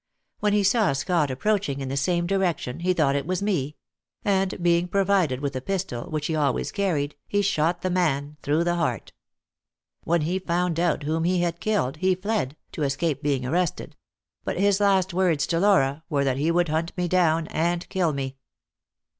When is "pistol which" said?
5.61-6.25